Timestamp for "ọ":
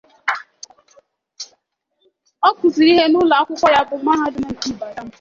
2.47-2.49